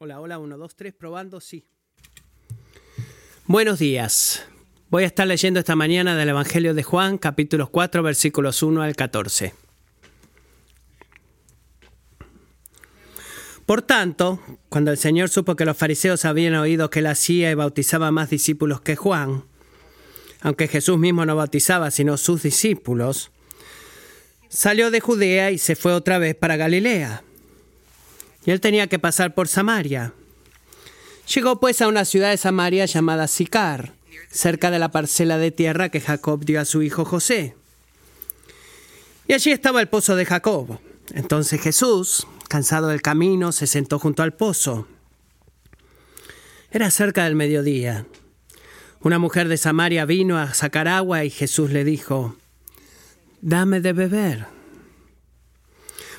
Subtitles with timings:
[0.00, 1.66] Hola, hola, 1, 2, 3, probando, sí.
[3.46, 4.46] Buenos días.
[4.90, 8.94] Voy a estar leyendo esta mañana del Evangelio de Juan, capítulos 4, versículos 1 al
[8.94, 9.54] 14.
[13.66, 17.54] Por tanto, cuando el Señor supo que los fariseos habían oído que él hacía y
[17.54, 19.46] bautizaba más discípulos que Juan,
[20.42, 23.32] aunque Jesús mismo no bautizaba sino sus discípulos,
[24.48, 27.24] salió de Judea y se fue otra vez para Galilea.
[28.48, 30.14] Y él tenía que pasar por Samaria.
[31.34, 33.92] Llegó pues a una ciudad de Samaria llamada Sicar,
[34.30, 37.54] cerca de la parcela de tierra que Jacob dio a su hijo José.
[39.26, 40.78] Y allí estaba el pozo de Jacob.
[41.12, 44.88] Entonces Jesús, cansado del camino, se sentó junto al pozo.
[46.70, 48.06] Era cerca del mediodía.
[49.02, 52.34] Una mujer de Samaria vino a sacar agua y Jesús le dijo,
[53.42, 54.57] Dame de beber.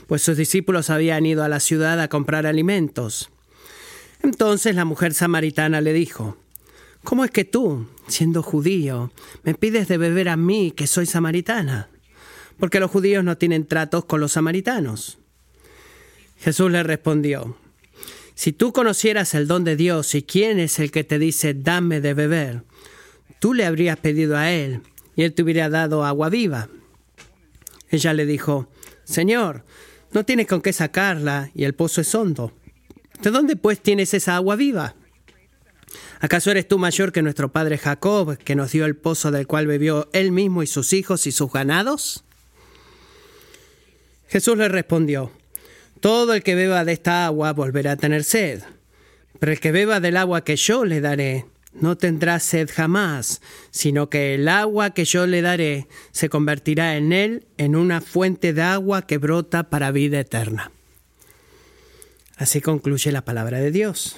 [0.10, 3.30] Pues sus discípulos habían ido a la ciudad a comprar alimentos.
[4.24, 6.36] Entonces la mujer samaritana le dijo,
[7.04, 9.12] ¿Cómo es que tú, siendo judío,
[9.44, 11.90] me pides de beber a mí, que soy samaritana?
[12.58, 15.20] Porque los judíos no tienen tratos con los samaritanos.
[16.40, 17.56] Jesús le respondió,
[18.34, 22.02] Si tú conocieras el don de Dios y quién es el que te dice, dame
[22.02, 22.64] de beber,
[23.40, 24.82] tú le habrías pedido a él
[25.16, 26.68] y él te hubiera dado agua viva.
[27.92, 28.72] Ella le dijo,
[29.04, 29.66] Señor,
[30.12, 32.54] no tienes con qué sacarla y el pozo es hondo.
[33.22, 34.96] ¿De dónde pues tienes esa agua viva?
[36.20, 39.68] ¿Acaso eres tú mayor que nuestro padre Jacob, que nos dio el pozo del cual
[39.68, 42.24] bebió él mismo y sus hijos y sus ganados?
[44.28, 45.32] Jesús le respondió,
[46.00, 48.62] Todo el que beba de esta agua volverá a tener sed,
[49.40, 54.10] pero el que beba del agua que yo le daré no tendrá sed jamás, sino
[54.10, 58.62] que el agua que yo le daré se convertirá en él en una fuente de
[58.62, 60.72] agua que brota para vida eterna.
[62.38, 64.18] Así concluye la palabra de Dios.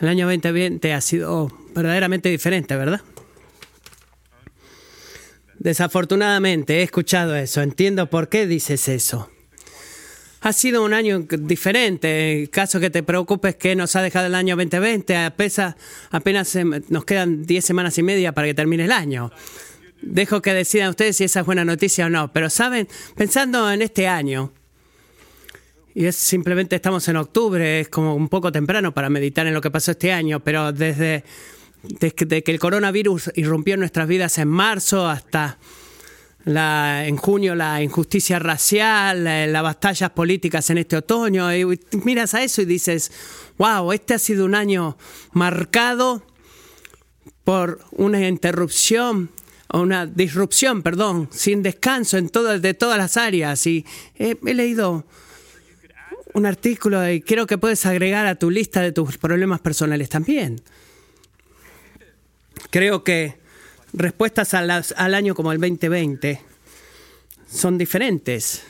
[0.00, 3.00] El año 2020 ha sido verdaderamente diferente, ¿verdad?
[5.58, 9.30] Desafortunadamente he escuchado eso, entiendo por qué dices eso.
[10.42, 14.34] Ha sido un año diferente, en caso que te preocupes que nos ha dejado el
[14.34, 15.76] año 2020, apenas,
[16.10, 16.56] apenas
[16.88, 19.32] nos quedan 10 semanas y media para que termine el año.
[20.02, 22.86] Dejo que decidan ustedes si esa es buena noticia o no, pero saben,
[23.16, 24.52] pensando en este año,
[25.96, 29.62] y es simplemente estamos en octubre, es como un poco temprano para meditar en lo
[29.62, 31.24] que pasó este año, pero desde,
[31.82, 35.56] desde que el coronavirus irrumpió en nuestras vidas en marzo hasta
[36.44, 42.60] en junio la injusticia racial, las batallas políticas en este otoño, y miras a eso
[42.60, 43.10] y dices,
[43.56, 44.98] wow, este ha sido un año
[45.32, 46.22] marcado
[47.42, 49.30] por una interrupción
[49.68, 53.66] o una disrupción, perdón, sin descanso en todas de todas las áreas.
[53.66, 53.86] Y
[54.16, 55.06] he leído
[56.36, 60.60] un artículo y creo que puedes agregar a tu lista de tus problemas personales también.
[62.68, 63.38] Creo que
[63.94, 66.38] respuestas al año como el 2020
[67.50, 68.64] son diferentes.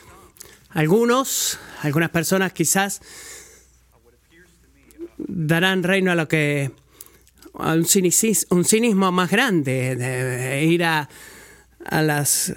[0.71, 3.01] Algunos, algunas personas quizás
[5.19, 6.71] darán reino a lo que
[7.55, 11.09] a un, cinismo, un cinismo más grande, de ir a,
[11.85, 12.55] a las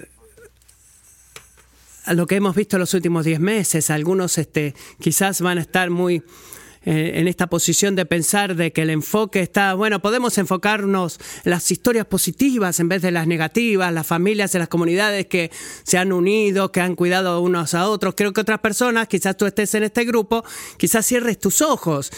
[2.14, 3.90] lo que hemos visto en los últimos 10 meses.
[3.90, 6.24] Algunos este, quizás van a estar muy
[6.86, 11.52] eh, en esta posición de pensar de que el enfoque está, bueno, podemos enfocarnos en
[11.52, 15.52] las historias positivas en vez de las negativas, las familias en las comunidades que
[15.84, 18.14] se han unido, que han cuidado unos a otros.
[18.16, 20.46] Creo que otras personas, quizás tú estés en este grupo,
[20.78, 22.12] quizás cierres tus ojos.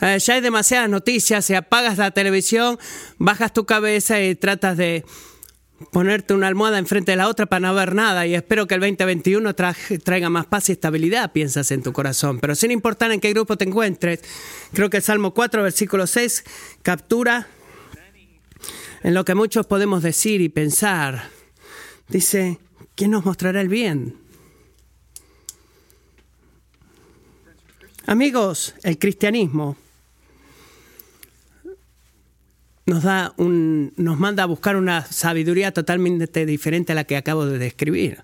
[0.00, 2.78] Eh, ya hay demasiadas noticias, si apagas la televisión,
[3.16, 5.04] bajas tu cabeza y tratas de
[5.90, 8.80] ponerte una almohada enfrente de la otra para no ver nada y espero que el
[8.80, 12.40] 2021 traiga más paz y estabilidad, piensas en tu corazón.
[12.40, 14.20] Pero sin importar en qué grupo te encuentres,
[14.72, 16.44] creo que el Salmo 4, versículo 6,
[16.82, 17.46] captura
[19.02, 21.30] en lo que muchos podemos decir y pensar.
[22.08, 22.58] Dice,
[22.94, 24.16] ¿quién nos mostrará el bien?
[28.06, 29.76] Amigos, el cristianismo
[32.86, 37.46] nos da un, nos manda a buscar una sabiduría totalmente diferente a la que acabo
[37.46, 38.22] de describir.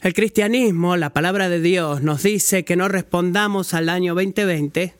[0.00, 4.94] El cristianismo, la palabra de Dios, nos dice que no respondamos al año 2020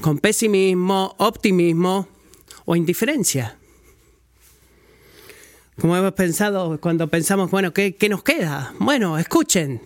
[0.00, 2.08] con pesimismo, optimismo
[2.64, 3.56] o indiferencia.
[5.80, 8.74] Como hemos pensado cuando pensamos, bueno, ¿qué, qué nos queda?
[8.78, 9.82] Bueno, escuchen,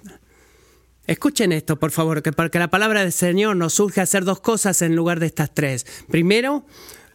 [1.06, 4.41] Escuchen esto, por favor, que porque la palabra del Señor nos surge a hacer dos
[4.41, 5.87] cosas en lugar de estas tres.
[6.08, 6.64] Primero,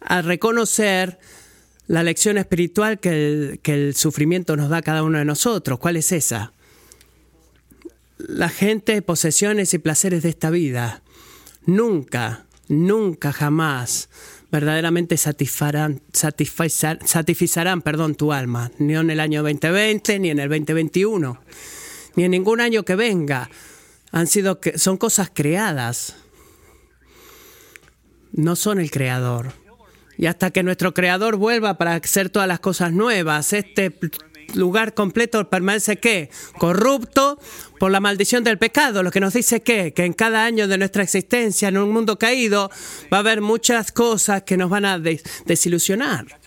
[0.00, 1.18] a reconocer
[1.86, 5.78] la lección espiritual que el, sufrimiento nos da cada uno de nosotros.
[5.78, 6.52] ¿Cuál es esa?
[8.18, 11.02] La gente, posesiones y placeres de esta vida
[11.64, 14.08] nunca, nunca, jamás
[14.50, 21.40] verdaderamente satisfarán, satisfarán perdón, tu alma, ni en el año 2020, ni en el 2021,
[22.14, 23.50] ni en ningún año que venga
[24.16, 26.16] han sido son cosas creadas.
[28.32, 29.52] No son el creador.
[30.16, 33.94] Y hasta que nuestro creador vuelva para hacer todas las cosas nuevas, este
[34.54, 36.30] lugar completo permanece qué?
[36.56, 37.38] Corrupto
[37.78, 39.92] por la maldición del pecado, lo que nos dice qué?
[39.92, 42.70] que en cada año de nuestra existencia en un mundo caído
[43.12, 46.45] va a haber muchas cosas que nos van a desilusionar.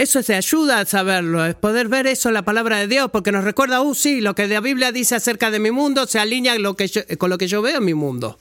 [0.00, 3.32] Eso se ayuda a saberlo, es poder ver eso en la palabra de Dios, porque
[3.32, 6.54] nos recuerda, uh, sí, lo que la Biblia dice acerca de mi mundo se alinea
[7.18, 8.38] con lo que yo veo en mi mundo.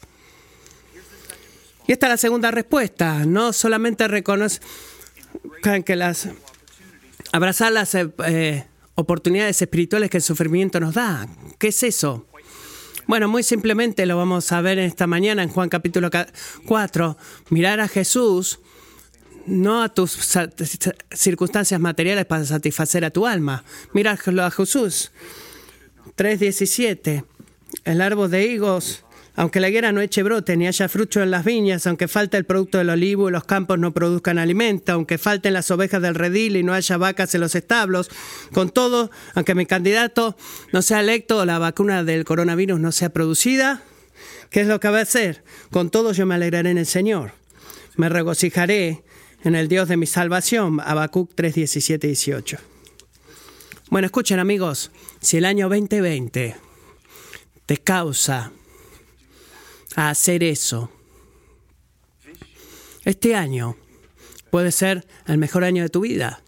[1.86, 4.62] Y esta es la segunda respuesta, no solamente reconocer
[5.86, 6.30] que las
[7.34, 8.64] abrazar las eh, eh,
[8.96, 11.28] oportunidades espirituales que el sufrimiento nos da.
[11.58, 12.26] ¿Qué es eso?
[13.06, 16.10] Bueno, muy simplemente lo vamos a ver esta mañana en Juan capítulo
[16.66, 17.18] 4,
[17.50, 18.62] mirar a Jesús
[19.50, 20.18] no a tus
[21.12, 23.64] circunstancias materiales para satisfacer a tu alma.
[23.94, 25.12] Mira a Jesús.
[26.18, 27.24] 3.17.
[27.86, 29.06] El árbol de higos,
[29.36, 32.46] aunque la higuera no eche brote ni haya fruto en las viñas, aunque falte el
[32.46, 36.58] producto del olivo y los campos no produzcan alimento, aunque falten las ovejas del redil
[36.58, 38.10] y no haya vacas en los establos,
[38.54, 40.36] con todo, aunque mi candidato
[40.74, 43.82] no sea electo o la vacuna del coronavirus no sea producida,
[44.50, 45.44] ¿qué es lo que va a hacer?
[45.72, 47.32] Con todo yo me alegraré en el Señor.
[47.96, 49.04] Me regocijaré
[49.44, 50.80] en el Dios de mi salvación.
[50.80, 52.58] Habacuc 3, 17 18.
[53.90, 56.56] Bueno, escuchen amigos, si el año 2020
[57.66, 58.52] te causa
[59.96, 60.92] a hacer eso,
[63.04, 63.76] este año
[64.52, 66.44] puede ser el mejor año de tu vida.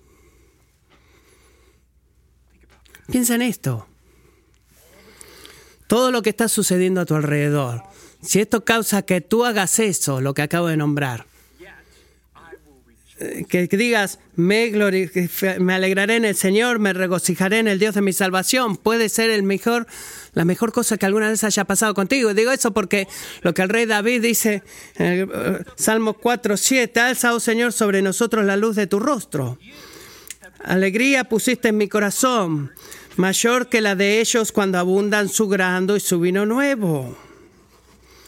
[3.07, 3.87] Piensa en esto.
[5.87, 7.83] Todo lo que está sucediendo a tu alrededor,
[8.21, 11.25] si esto causa que tú hagas eso, lo que acabo de nombrar,
[13.47, 14.71] que digas, me,
[15.59, 19.29] me alegraré en el Señor, me regocijaré en el Dios de mi salvación, puede ser
[19.29, 19.88] el mejor,
[20.33, 22.33] la mejor cosa que alguna vez haya pasado contigo.
[22.33, 23.07] digo eso porque
[23.41, 24.63] lo que el rey David dice
[24.95, 29.00] en el eh, Salmo 4, 7, alza, oh Señor, sobre nosotros la luz de tu
[29.00, 29.57] rostro.
[30.63, 32.71] Alegría pusiste en mi corazón,
[33.18, 37.18] mayor que la de ellos cuando abundan su grano y su vino nuevo.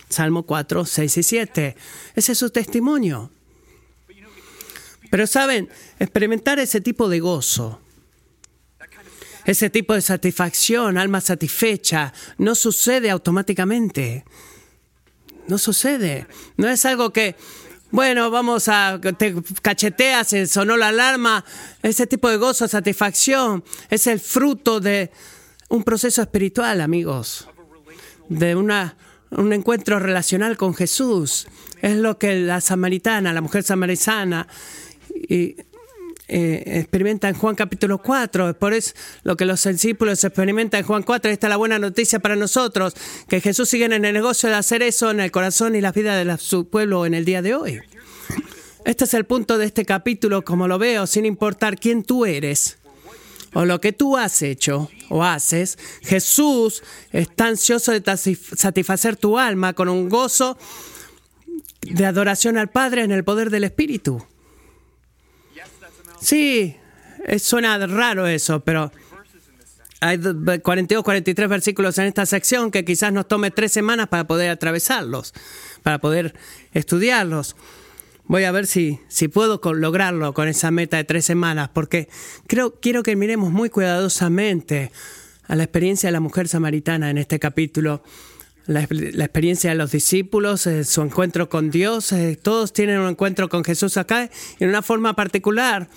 [0.10, 1.76] Salmo 4, 6 y 7.
[2.16, 3.32] Ese es su testimonio.
[5.14, 5.70] Pero saben,
[6.00, 7.80] experimentar ese tipo de gozo,
[9.46, 14.26] ese tipo de satisfacción, alma satisfecha, no sucede automáticamente.
[15.48, 16.26] No sucede.
[16.58, 17.36] No es algo que,
[17.92, 21.46] bueno, vamos a, te cacheteas, sonó la alarma.
[21.84, 25.12] Ese tipo de gozo, satisfacción, es el fruto de
[25.70, 27.48] un proceso espiritual, amigos.
[28.30, 28.98] De una,
[29.30, 31.46] un encuentro relacional con Jesús.
[31.84, 34.48] Es lo que la samaritana, la mujer samaritana,
[35.28, 35.56] y
[36.28, 38.58] eh, experimenta en Juan capítulo 4.
[38.58, 41.32] Por eso lo que los discípulos experimentan en Juan 4.
[41.32, 42.94] Esta es la buena noticia para nosotros,
[43.28, 46.24] que Jesús sigue en el negocio de hacer eso en el corazón y la vida
[46.24, 47.82] de su pueblo en el día de hoy.
[48.86, 52.78] Este es el punto de este capítulo, como lo veo, sin importar quién tú eres
[53.54, 58.02] o lo que tú has hecho o haces, Jesús está ansioso de
[58.56, 60.58] satisfacer tu alma con un gozo
[61.82, 64.26] de adoración al Padre en el poder del Espíritu.
[66.22, 66.76] Sí,
[67.38, 68.92] suena raro eso, pero
[70.04, 74.50] hay 42, 43 versículos en esta sección que quizás nos tome tres semanas para poder
[74.50, 75.34] atravesarlos,
[75.82, 76.34] para poder
[76.74, 77.56] estudiarlos.
[78.26, 82.10] Voy a ver si, si puedo lograrlo con esa meta de tres semanas, porque
[82.48, 84.92] creo, quiero que miremos muy cuidadosamente
[85.48, 88.04] a la experiencia de la mujer samaritana en este capítulo,
[88.66, 93.50] la, experiencia de los discípulos, eh, su encuentro con Dios, eh, todos tienen un encuentro
[93.50, 94.30] con Jesús acá
[94.60, 95.90] en una forma particular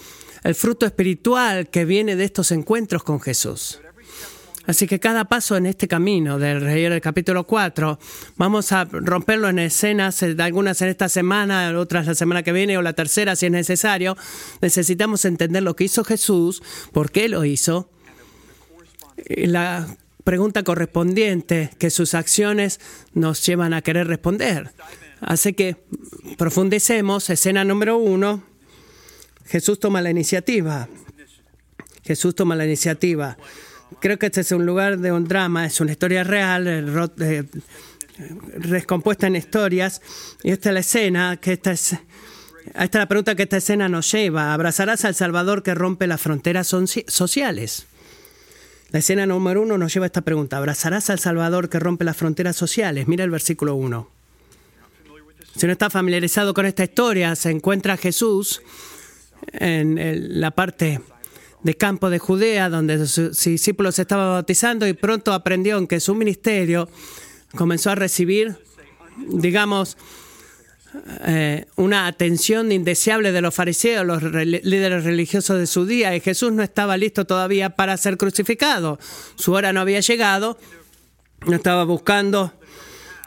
[0.42, 3.80] el fruto espiritual que viene de estos encuentros con Jesús.
[4.66, 8.00] Así que cada paso en este camino del Rey del capítulo 4,
[8.36, 12.76] vamos a romperlo en escenas, eh, algunas en esta semana, otras la semana que viene
[12.76, 14.16] o la tercera si es necesario.
[14.60, 17.90] Necesitamos entender lo que hizo Jesús, por qué lo hizo,
[19.28, 19.86] la
[20.26, 22.80] pregunta correspondiente que sus acciones
[23.14, 24.72] nos llevan a querer responder.
[25.20, 25.76] Así que
[26.36, 27.30] profundicemos.
[27.30, 28.42] Escena número uno.
[29.44, 30.88] Jesús toma la iniciativa.
[32.02, 33.38] Jesús toma la iniciativa.
[34.00, 37.44] Creo que este es un lugar de un drama, es una historia real, eh, eh,
[38.58, 40.02] recompuesta en historias.
[40.42, 41.92] Y esta es la escena, que esta es,
[42.66, 44.52] esta es la pregunta que esta escena nos lleva.
[44.52, 46.74] ¿Abrazarás al Salvador que rompe las fronteras
[47.06, 47.86] sociales?
[48.90, 50.56] La escena número uno nos lleva a esta pregunta.
[50.56, 53.08] ¿Abrazarás al Salvador que rompe las fronteras sociales?
[53.08, 54.08] Mira el versículo 1.
[55.56, 58.62] Si no está familiarizado con esta historia, se encuentra Jesús
[59.52, 61.00] en la parte
[61.62, 66.14] de campo de Judea, donde sus discípulos estaban bautizando y pronto aprendió en que su
[66.14, 66.88] ministerio
[67.56, 68.56] comenzó a recibir,
[69.16, 69.96] digamos,
[71.24, 76.52] eh, una atención indeseable de los fariseos, los líderes religiosos de su día, y Jesús
[76.52, 78.98] no estaba listo todavía para ser crucificado.
[79.36, 80.58] Su hora no había llegado,
[81.46, 82.52] no estaba buscando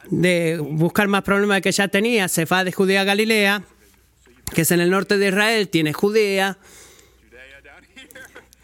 [0.09, 3.63] de buscar más problemas que ya tenía, se va de Judea a Galilea,
[4.53, 6.57] que es en el norte de Israel, tiene Judea,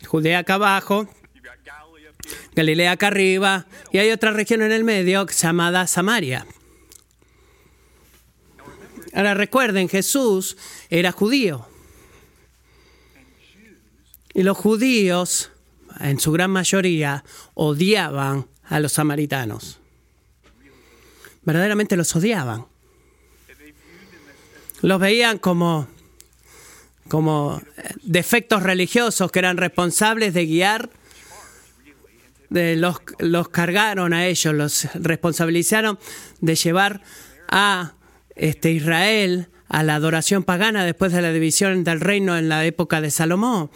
[0.05, 1.07] Judea acá abajo,
[2.55, 6.45] Galilea acá arriba, y hay otra región en el medio llamada Samaria.
[9.15, 10.57] Ahora recuerden, Jesús
[10.89, 11.65] era judío.
[14.33, 15.51] Y los judíos,
[16.01, 19.79] en su gran mayoría, odiaban a los samaritanos.
[21.43, 22.65] Verdaderamente los odiaban.
[24.81, 25.87] Los veían como,
[27.07, 27.61] como
[28.03, 30.89] defectos religiosos que eran responsables de guiar.
[32.49, 35.97] De los, los cargaron a ellos, los responsabilizaron
[36.41, 37.01] de llevar
[37.47, 37.93] a
[38.35, 43.01] este, Israel a la adoración pagana después de la división del reino en la época
[43.01, 43.69] de Salomón.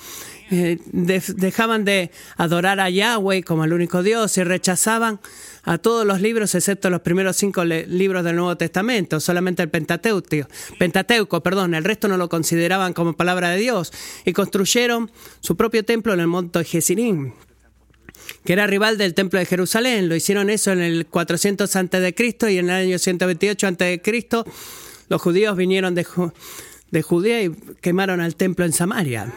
[0.52, 5.20] Eh, dejaban de adorar a Yahweh como el único Dios y rechazaban
[5.64, 10.28] a todos los libros excepto los primeros cinco libros del Nuevo Testamento, solamente el Pentateuco,
[10.80, 13.94] Pentateuco, perdón, el resto no lo consideraban como palabra de Dios
[14.26, 17.34] y construyeron su propio templo en el monte Jesirín
[18.44, 20.10] que era rival del templo de Jerusalén.
[20.10, 22.36] Lo hicieron eso en el 400 a.C.
[22.50, 24.02] y en el año 128 a.C.
[25.10, 26.06] los judíos vinieron de,
[26.92, 29.34] de Judea y quemaron al templo en Samaria.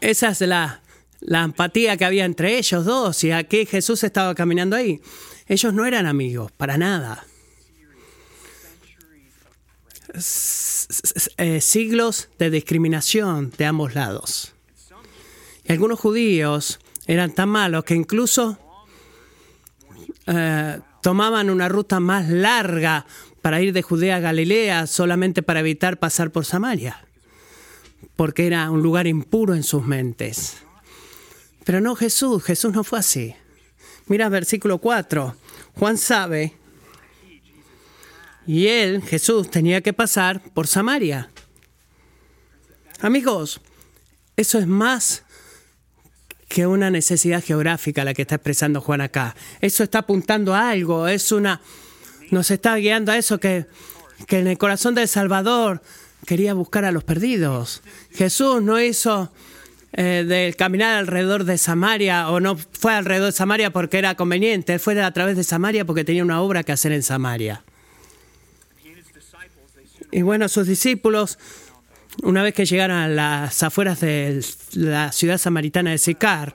[0.00, 0.82] Esa es la,
[1.20, 5.00] la empatía que había entre ellos dos y aquí Jesús estaba caminando ahí.
[5.46, 7.26] Ellos no eran amigos, para nada.
[11.38, 14.53] Eh, siglos de discriminación de ambos lados.
[15.64, 18.58] Y algunos judíos eran tan malos que incluso
[20.26, 23.06] eh, tomaban una ruta más larga
[23.42, 27.04] para ir de Judea a Galilea solamente para evitar pasar por Samaria,
[28.16, 30.58] porque era un lugar impuro en sus mentes.
[31.64, 33.34] Pero no Jesús, Jesús no fue así.
[34.06, 35.34] Mira versículo 4.
[35.74, 36.54] Juan sabe,
[38.46, 41.30] y él, Jesús, tenía que pasar por Samaria.
[43.00, 43.60] Amigos,
[44.36, 45.23] eso es más
[46.54, 49.34] que una necesidad geográfica la que está expresando Juan acá.
[49.60, 51.60] Eso está apuntando a algo, es una
[52.30, 53.66] nos está guiando a eso que,
[54.28, 55.82] que en el corazón del Salvador
[56.24, 57.82] quería buscar a los perdidos.
[58.12, 59.32] Jesús no hizo
[59.94, 64.78] eh, del caminar alrededor de Samaria o no fue alrededor de Samaria porque era conveniente,
[64.78, 67.64] fue a través de Samaria porque tenía una obra que hacer en Samaria.
[70.12, 71.36] Y bueno, sus discípulos
[72.22, 76.54] una vez que llegaron a las afueras de la ciudad samaritana de Sicar,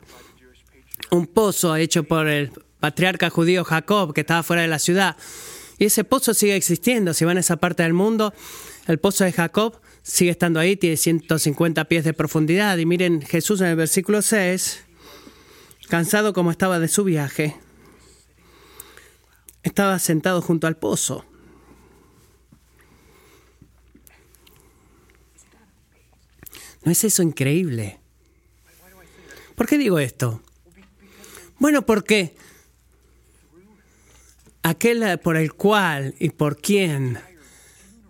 [1.11, 5.17] un pozo hecho por el patriarca judío Jacob, que estaba fuera de la ciudad,
[5.77, 7.13] y ese pozo sigue existiendo.
[7.13, 8.33] Si van a esa parte del mundo,
[8.87, 12.77] el pozo de Jacob sigue estando ahí, tiene 150 pies de profundidad.
[12.77, 14.83] Y miren, Jesús en el versículo 6,
[15.87, 17.55] cansado como estaba de su viaje,
[19.63, 21.25] estaba sentado junto al pozo.
[26.83, 27.99] ¿No es eso increíble?
[29.55, 30.41] ¿Por qué digo esto?
[31.57, 32.33] Bueno, porque
[34.63, 37.19] aquel por el cual y por quien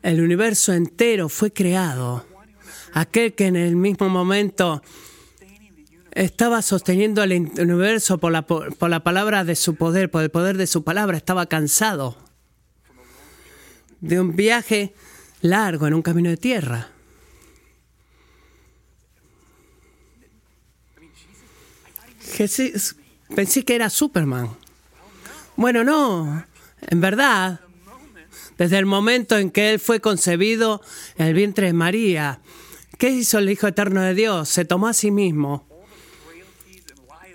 [0.04, 2.26] el universo entero fue creado,
[2.94, 4.84] aquel que en el mismo momento
[6.12, 10.58] estaba sosteniendo el universo por la, por la palabra de su poder, por el poder
[10.58, 12.18] de su palabra, estaba cansado
[14.02, 14.94] de un viaje
[15.42, 16.90] largo en un camino de tierra.
[22.34, 22.96] Jesús,
[23.36, 24.50] pensé que era Superman.
[25.56, 26.46] Bueno, no,
[26.82, 27.60] en verdad,
[28.58, 30.82] desde el momento en que Él fue concebido
[31.18, 32.40] en el vientre de María,
[32.98, 34.50] ¿qué hizo el Hijo Eterno de Dios?
[34.50, 35.68] Se tomó a sí mismo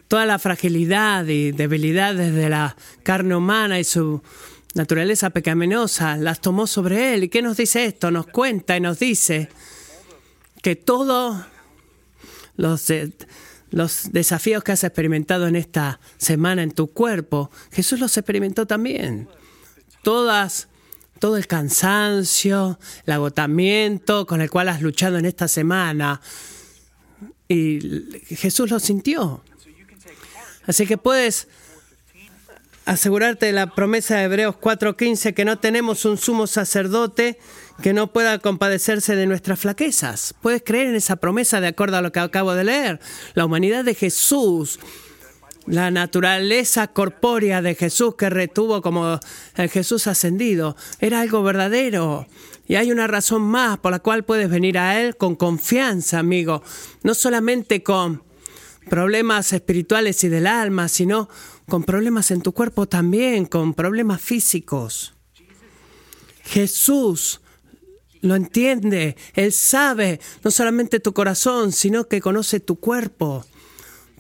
[0.09, 4.23] toda la fragilidad y debilidades de la carne humana y su
[4.75, 7.25] naturaleza pecaminosa, las tomó sobre él.
[7.25, 8.11] ¿Y qué nos dice esto?
[8.11, 9.49] Nos cuenta y nos dice
[10.63, 11.45] que todos
[12.57, 12.93] los,
[13.75, 19.28] los desafíos que has experimentado en esta semana en tu cuerpo, Jesús los experimentó también.
[20.04, 20.69] Todas
[21.19, 26.21] todo el cansancio, el agotamiento con el cual has luchado en esta semana.
[27.49, 27.81] Y
[28.37, 29.43] Jesús lo sintió.
[30.66, 31.49] Así que puedes
[32.85, 37.38] asegurarte de la promesa de Hebreos 4:15 que no tenemos un sumo sacerdote
[37.83, 40.35] que no pueda compadecerse de nuestras flaquezas.
[40.40, 43.00] Puedes creer en esa promesa de acuerdo a lo que acabo de leer.
[43.35, 44.78] La humanidad de Jesús
[45.66, 49.19] la naturaleza corpórea de Jesús que retuvo como
[49.57, 52.26] el Jesús ascendido era algo verdadero.
[52.66, 56.62] Y hay una razón más por la cual puedes venir a Él con confianza, amigo.
[57.02, 58.23] No solamente con
[58.88, 61.28] problemas espirituales y del alma, sino
[61.66, 65.14] con problemas en tu cuerpo también, con problemas físicos.
[66.43, 67.40] Jesús
[68.25, 73.45] lo entiende, Él sabe no solamente tu corazón, sino que conoce tu cuerpo,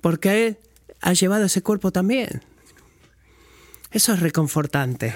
[0.02, 0.58] porque Él
[1.00, 2.42] ha llevado ese cuerpo también.
[3.90, 5.14] Eso es reconfortante.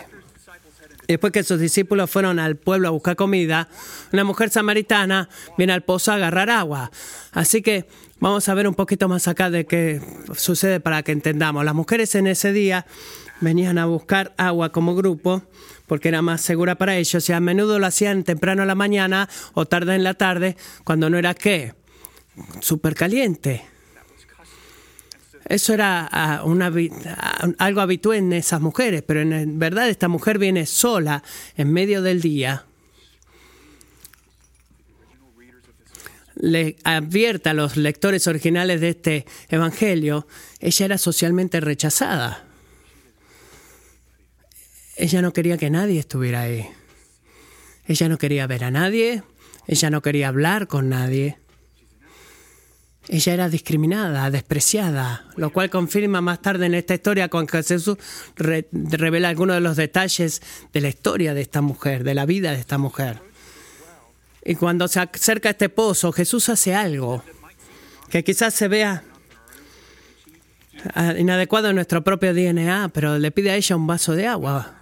[1.07, 3.69] Después que sus discípulos fueron al pueblo a buscar comida,
[4.13, 5.29] una mujer samaritana
[5.59, 6.91] viene al pozo a agarrar agua.
[7.33, 7.87] Así que
[8.21, 10.01] vamos a ver un poquito más acá de qué
[10.35, 11.65] sucede para que entendamos.
[11.65, 12.87] Las mujeres en ese día
[13.41, 15.43] venían a buscar agua como grupo
[15.89, 19.29] porque era más segura para ellos y a menudo lo hacían temprano a la mañana
[19.55, 21.75] o tarde en la tarde cuando no era qué,
[22.61, 23.65] súper caliente.
[25.49, 30.67] Eso era ah, ah, algo habitual en esas mujeres, pero en verdad esta mujer viene
[30.67, 31.23] sola
[31.57, 32.67] en medio del día.
[36.35, 40.29] Le advierte a los lectores originales de este evangelio,
[40.61, 42.48] ella era socialmente rechazada.
[44.99, 46.69] Ella no quería que nadie estuviera ahí.
[47.87, 49.23] Ella no quería ver a nadie,
[49.69, 51.39] ella no quería hablar con nadie.
[53.07, 57.97] Ella era discriminada, despreciada, lo cual confirma más tarde en esta historia que Jesús
[58.37, 62.59] revela algunos de los detalles de la historia de esta mujer, de la vida de
[62.59, 63.23] esta mujer.
[64.45, 67.23] Y cuando se acerca a este pozo, Jesús hace algo
[68.11, 69.05] que quizás se vea
[70.95, 74.78] ah, inadecuado en nuestro propio DNA, pero le pide a ella un vaso de agua.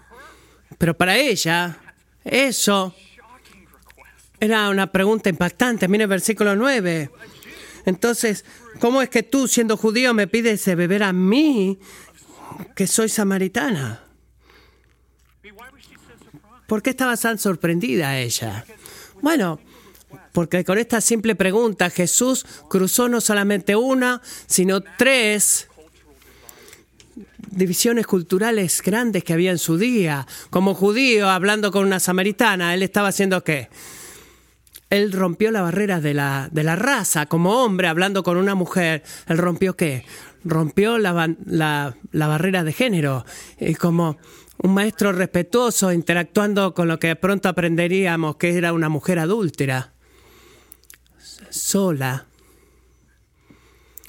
[0.79, 1.79] Pero para ella,
[2.25, 2.95] eso
[4.41, 5.89] era una pregunta impactante.
[5.89, 7.11] Mire el versículo 9.
[7.87, 8.45] Entonces,
[8.81, 11.79] ¿cómo es que tú, siendo judío, me pides de beber a mí,
[12.75, 14.03] que soy samaritana?
[16.67, 18.65] ¿Por qué estaba tan sorprendida ella?
[19.23, 19.61] Bueno,
[20.33, 25.69] porque con esta simple pregunta Jesús cruzó no solamente una, sino tres
[27.51, 30.27] divisiones culturales grandes que había en su día.
[30.51, 33.69] Como judío, hablando con una samaritana, él estaba haciendo qué?
[34.91, 37.27] Él rompió la barrera de la, de la raza.
[37.27, 40.05] Como hombre, hablando con una mujer, ¿él rompió qué?
[40.45, 43.25] Rompió la, la, la barrera de género.
[43.59, 44.19] Y como
[44.59, 49.93] un maestro respetuoso interactuando con lo que pronto aprenderíamos que era una mujer adúltera.
[51.51, 52.27] Sola.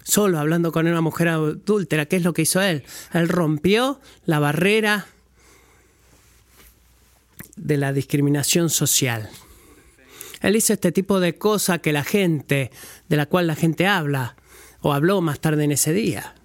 [0.07, 2.05] Solo hablando con una mujer adúltera.
[2.05, 2.85] ¿Qué es lo que hizo él?
[3.11, 5.05] Él rompió la barrera
[7.57, 9.29] de la discriminación social.
[10.39, 12.71] Él hizo este tipo de cosas que la gente,
[13.09, 14.37] de la cual la gente habla,
[14.79, 16.35] o habló más tarde en ese día.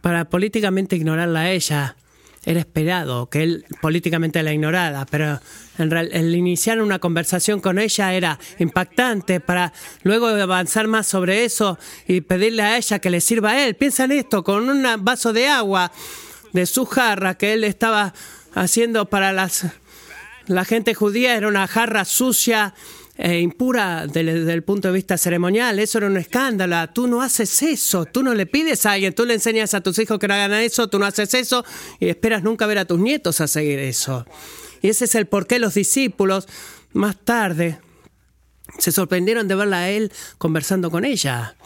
[0.00, 1.96] Para políticamente ignorarla a ella,
[2.46, 5.40] era esperado que él políticamente la ignorara, pero
[5.78, 11.78] en el iniciar una conversación con ella era impactante para luego avanzar más sobre eso
[12.06, 13.74] y pedirle a ella que le sirva a él.
[13.74, 15.90] Piensa en esto, con un vaso de agua
[16.52, 18.14] de su jarra que él estaba
[18.54, 19.66] haciendo para las
[20.46, 22.74] la gente judía era una jarra sucia
[23.16, 25.78] e impura desde, el punto de vista ceremonial.
[25.78, 26.76] Eso era un escándalo.
[26.92, 28.06] Tú no haces eso.
[28.06, 29.14] Tú no le pides a alguien.
[29.14, 30.88] Tú le enseñas a tus hijos que no hagan eso.
[30.88, 31.64] Tú no haces eso
[32.00, 34.26] y esperas nunca ver a tus nietos a seguir eso.
[34.82, 36.48] Y ese es el por qué los discípulos
[36.92, 37.78] más tarde
[38.78, 41.56] se sorprendieron de verla a él conversando con ella.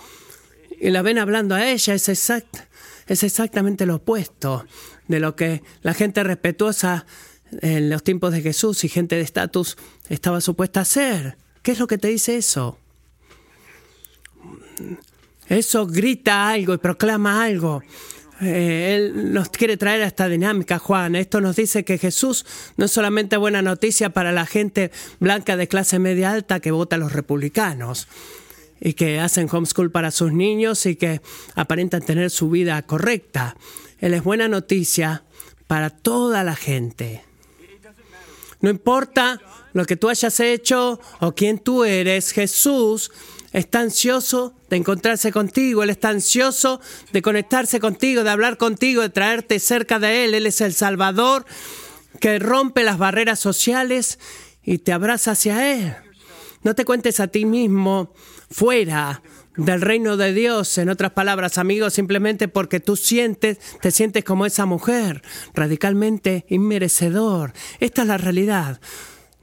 [0.80, 1.94] Y la ven hablando a ella.
[1.94, 2.58] Es, exact,
[3.06, 4.66] es exactamente lo opuesto
[5.08, 7.06] de lo que la gente respetuosa
[7.60, 9.76] en los tiempos de Jesús y gente de estatus
[10.08, 11.36] estaba supuesta a hacer.
[11.62, 12.78] ¿Qué es lo que te dice eso?
[15.48, 17.82] Eso grita algo y proclama algo.
[18.40, 21.16] Eh, él nos quiere traer a esta dinámica, Juan.
[21.16, 25.66] Esto nos dice que Jesús no es solamente buena noticia para la gente blanca de
[25.66, 28.08] clase media alta que vota a los republicanos.
[28.80, 31.20] y que hacen homeschool para sus niños y que
[31.56, 33.56] aparentan tener su vida correcta.
[33.98, 35.24] Él es buena noticia
[35.66, 37.27] para toda la gente.
[38.60, 39.40] No importa
[39.72, 43.10] lo que tú hayas hecho o quién tú eres, Jesús
[43.52, 46.80] está ansioso de encontrarse contigo, Él está ansioso
[47.12, 50.34] de conectarse contigo, de hablar contigo, de traerte cerca de Él.
[50.34, 51.44] Él es el Salvador
[52.20, 54.18] que rompe las barreras sociales
[54.62, 55.94] y te abraza hacia Él.
[56.62, 58.12] No te cuentes a ti mismo
[58.50, 59.22] fuera
[59.58, 64.46] del reino de Dios, en otras palabras, amigos, simplemente porque tú sientes, te sientes como
[64.46, 67.52] esa mujer, radicalmente inmerecedor.
[67.80, 68.80] Esta es la realidad.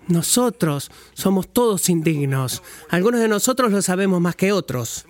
[0.08, 2.64] Nosotros somos todos indignos.
[2.90, 5.06] Algunos de nosotros lo sabemos más que otros.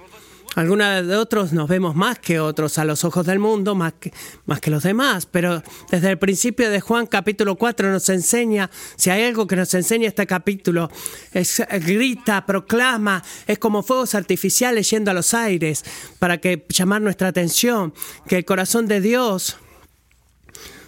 [0.56, 4.14] Algunos de otros nos vemos más que otros a los ojos del mundo, más que,
[4.46, 9.10] más que los demás, pero desde el principio de Juan capítulo 4 nos enseña, si
[9.10, 10.90] hay algo que nos enseña este capítulo,
[11.34, 15.84] es, grita, proclama, es como fuegos artificiales yendo a los aires
[16.20, 17.94] para que llamar nuestra atención,
[18.26, 19.58] que el corazón de Dios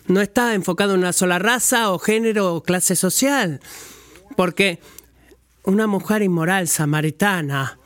[0.07, 3.59] no está enfocado en una sola raza o género o clase social,
[4.37, 4.79] porque
[5.63, 7.77] una mujer inmoral samaritana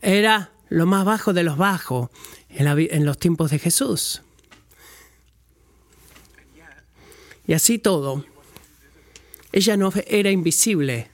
[0.00, 2.08] era lo más bajo de los bajos
[2.48, 4.22] en, los tiempos de Jesús.
[7.46, 8.24] Y así todo,
[9.52, 11.10] ella no era invisible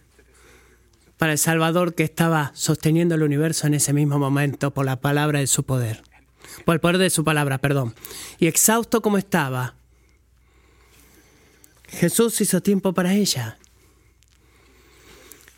[1.16, 5.40] para el Salvador que estaba sosteniendo el universo en ese mismo momento por la palabra
[5.40, 6.02] de su poder,
[6.66, 7.94] por el poder de su palabra, perdón.
[8.38, 9.74] Y exhausto como estaba,
[11.88, 13.58] Jesús hizo tiempo para ella.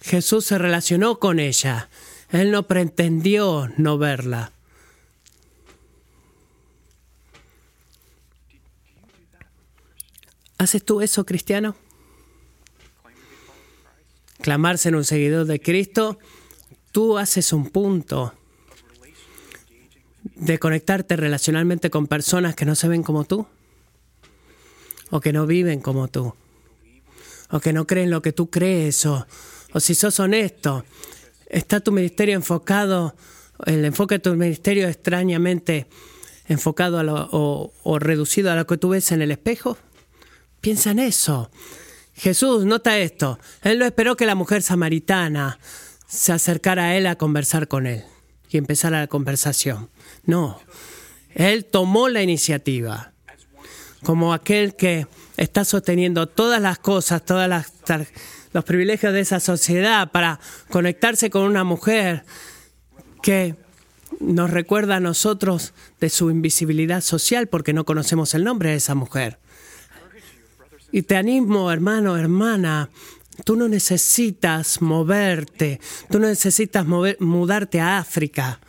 [0.00, 1.88] Jesús se relacionó con ella
[2.31, 4.53] él no pretendió no verla.
[10.59, 11.77] ¿Haces tú eso, cristiano?
[14.41, 16.19] Clamarse en un seguidor de Cristo,
[16.91, 18.35] tú haces un punto
[20.35, 23.47] de conectarte relacionalmente con personas que no se ven como tú,
[25.11, 26.35] o que no viven como tú,
[27.51, 29.27] o que no creen lo que tú crees, o,
[29.73, 30.85] o si sos honesto,
[31.48, 33.16] ¿Está tu ministerio enfocado,
[33.64, 35.87] el enfoque de tu ministerio extrañamente
[36.46, 39.78] enfocado lo, o, reducido a lo que tú ves en el espejo?
[40.61, 41.50] Piensa en eso.
[42.14, 43.38] Jesús, nota esto.
[43.62, 45.58] Él no esperó que la mujer samaritana
[46.06, 48.04] se acercara a él a conversar con él
[48.50, 49.88] y empezara la conversación.
[50.24, 50.61] No.
[51.34, 53.12] Él tomó la iniciativa
[54.02, 55.06] como aquel que
[55.37, 57.72] está sosteniendo todas las cosas, todas las
[58.52, 62.24] los privilegios de esa sociedad para conectarse con una mujer
[63.22, 63.56] que
[64.20, 68.94] nos recuerda a nosotros de su invisibilidad social porque no conocemos el nombre de esa
[68.94, 69.38] mujer.
[70.90, 72.90] Y te animo, hermano, hermana,
[73.44, 75.80] tú no necesitas moverte,
[76.11, 78.61] tú no necesitas mudarte a África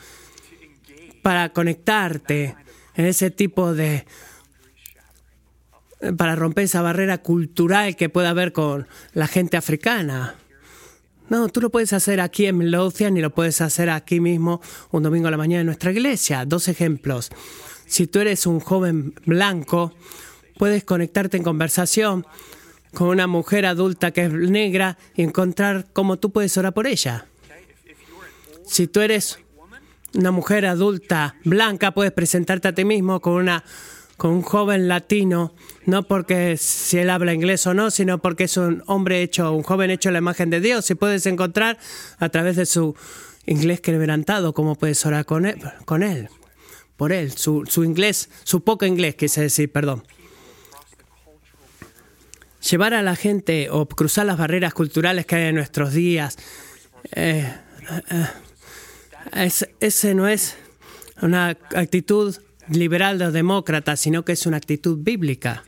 [1.22, 2.56] para conectarte
[2.96, 4.06] en ese tipo de
[6.18, 10.36] para romper esa barrera cultural que puede haber con la gente africana.
[11.30, 15.04] No, tú lo puedes hacer aquí en Midlothian y lo puedes hacer aquí mismo un
[15.04, 16.46] domingo a la mañana en nuestra iglesia.
[16.46, 17.30] Dos ejemplos.
[17.86, 19.94] Si tú eres un joven blanco,
[20.58, 22.26] puedes conectarte en conversación
[22.94, 27.28] con una mujer adulta que es negra y encontrar cómo tú puedes orar por ella.
[28.66, 29.40] Si tú eres
[30.16, 33.64] una mujer adulta blanca, puedes presentarte a ti mismo con una
[34.20, 35.56] con un joven latino,
[35.88, 39.64] no porque si él habla inglés o no, sino porque es un hombre hecho, un
[39.64, 40.92] joven hecho a la imagen de Dios.
[40.92, 41.80] Y puedes encontrar
[42.20, 42.96] a través de su
[43.48, 46.30] inglés quebrantado cómo puedes orar con él, con él
[47.00, 50.04] por él, su, inglés, su poco inglés, quise decir, perdón.
[52.70, 56.36] Llevar a la gente o cruzar las barreras culturales que hay en nuestros días,
[57.16, 57.56] eh,
[59.32, 60.58] eh, ese no es
[61.22, 62.36] una actitud
[62.70, 65.64] liberal o demócrata, sino que es una actitud bíblica.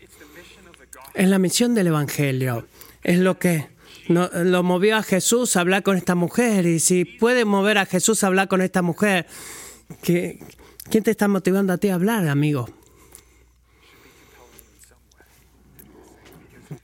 [1.14, 2.68] Es la misión del Evangelio.
[3.04, 3.70] Es lo que
[4.08, 6.66] lo movió a Jesús a hablar con esta mujer.
[6.66, 9.26] Y si puede mover a Jesús a hablar con esta mujer,
[10.02, 12.70] ¿quién te está motivando a ti a hablar, amigo?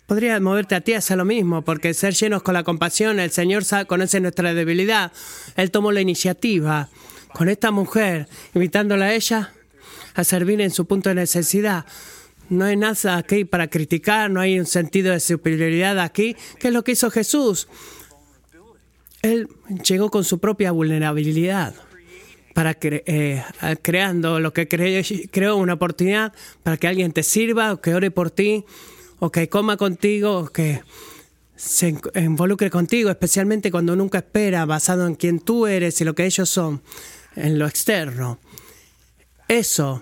[0.06, 3.32] Podría moverte a ti a hacer lo mismo, porque ser llenos con la compasión, el
[3.32, 5.12] Señor conoce nuestra debilidad.
[5.58, 6.90] Él tomó la iniciativa
[7.34, 9.54] con esta mujer, invitándola a ella
[10.18, 11.86] a servir en su punto de necesidad.
[12.50, 16.36] No hay nada aquí para criticar, no hay un sentido de superioridad aquí.
[16.60, 17.68] ¿Qué es lo que hizo Jesús?
[19.22, 19.48] Él
[19.88, 21.76] llegó con su propia vulnerabilidad
[22.54, 23.44] para eh,
[23.84, 28.32] creando lo que creó una oportunidad para que alguien te sirva o que ore por
[28.32, 28.66] ti
[29.20, 30.82] o que coma contigo o que
[31.56, 36.26] se involucre contigo, especialmente cuando nunca espera, basado en quién tú eres y lo que
[36.26, 36.82] ellos son,
[37.36, 38.40] en lo externo.
[39.48, 40.02] Eso,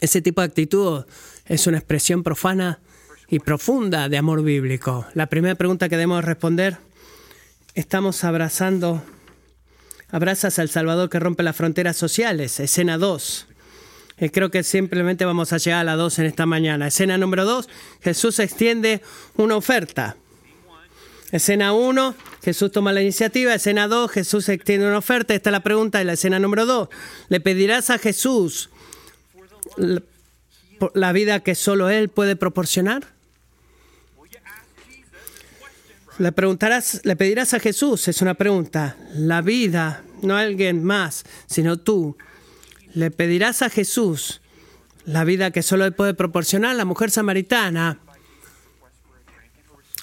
[0.00, 1.04] ese tipo de actitud
[1.46, 2.80] es una expresión profana
[3.28, 5.06] y profunda de amor bíblico.
[5.14, 6.78] La primera pregunta que debemos responder,
[7.74, 9.02] estamos abrazando,
[10.10, 13.46] abrazas al Salvador que rompe las fronteras sociales, escena 2.
[14.18, 16.88] Eh, creo que simplemente vamos a llegar a la 2 en esta mañana.
[16.88, 17.68] Escena número 2,
[18.00, 19.02] Jesús extiende
[19.36, 20.16] una oferta.
[21.32, 22.14] Escena 1,
[22.44, 23.54] Jesús toma la iniciativa.
[23.54, 25.34] Escena 2, Jesús extiende una oferta.
[25.34, 26.90] Esta es la pregunta de la escena número 2.
[27.30, 28.68] ¿Le pedirás a Jesús
[30.92, 33.06] la vida que solo Él puede proporcionar?
[36.18, 41.78] Le preguntarás, le pedirás a Jesús, es una pregunta, la vida, no alguien más, sino
[41.78, 42.18] tú.
[42.92, 44.42] Le pedirás a Jesús
[45.06, 46.76] la vida que solo Él puede proporcionar.
[46.76, 47.98] La mujer samaritana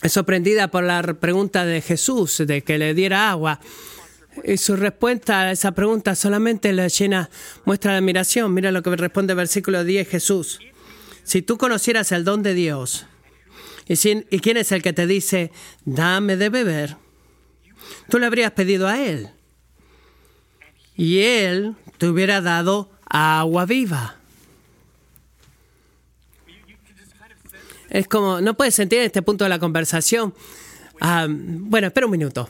[0.08, 3.60] sorprendida por la pregunta de Jesús de que le diera agua.
[4.44, 7.30] Y su respuesta a esa pregunta solamente le llena,
[7.66, 8.54] muestra la admiración.
[8.54, 10.60] Mira lo que responde el versículo 10 Jesús.
[11.24, 13.06] Si tú conocieras el don de Dios,
[13.88, 13.96] ¿y,
[14.30, 15.52] ¿y quién es el que te dice,
[15.84, 16.96] dame de beber?
[18.10, 19.30] Tú le habrías pedido a Él.
[20.96, 24.19] Y Él te hubiera dado agua viva.
[27.90, 30.34] Es como, no puedes sentir en este punto de la conversación.
[31.02, 32.50] Ah, bueno, espera un minuto.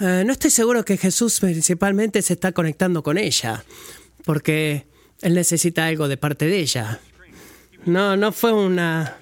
[0.00, 3.64] Ah, no estoy seguro que Jesús principalmente se está conectando con ella,
[4.24, 4.86] porque
[5.22, 7.00] él necesita algo de parte de ella.
[7.86, 9.16] No, no fue una,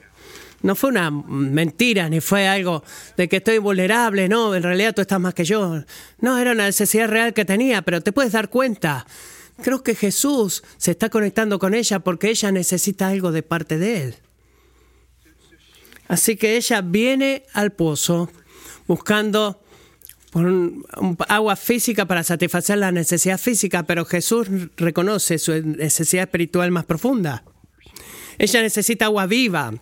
[0.62, 2.82] no fue una mentira, ni fue algo
[3.16, 5.82] de que estoy vulnerable, no, en realidad tú estás más que yo.
[6.20, 9.06] No, era una necesidad real que tenía, pero te puedes dar cuenta.
[9.62, 14.02] Creo que Jesús se está conectando con ella porque ella necesita algo de parte de
[14.02, 14.16] él.
[16.08, 18.30] Así que ella viene al pozo
[18.86, 19.60] buscando
[21.28, 27.44] agua física para satisfacer la necesidad física, pero Jesús reconoce su necesidad espiritual más profunda.
[28.38, 29.72] Ella necesita agua viva,